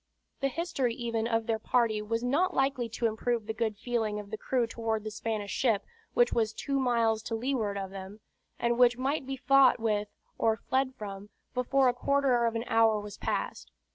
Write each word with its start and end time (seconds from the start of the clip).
The 0.39 0.47
history 0.47 0.95
even 0.95 1.27
of 1.27 1.45
their 1.45 1.59
party 1.59 2.01
was 2.01 2.23
not 2.23 2.55
likely 2.55 2.89
to 2.89 3.05
improve 3.05 3.45
the 3.45 3.53
good 3.53 3.77
feeling 3.77 4.19
of 4.19 4.31
the 4.31 4.35
crew 4.37 4.65
toward 4.65 5.03
the 5.03 5.11
Spanish 5.11 5.51
ship 5.51 5.83
which 6.15 6.33
was 6.33 6.53
two 6.53 6.79
miles 6.79 7.21
to 7.21 7.35
leeward 7.35 7.77
of 7.77 7.91
them, 7.91 8.19
and 8.57 8.79
which 8.79 8.97
must 8.97 9.27
be 9.27 9.37
fought 9.37 9.79
with, 9.79 10.07
or 10.39 10.57
fled 10.57 10.95
from, 10.95 11.29
before 11.53 11.87
a 11.87 11.93
quarter 11.93 12.47
of 12.47 12.55
an 12.55 12.63
hour 12.65 12.99
was 12.99 13.19
past. 13.19 13.71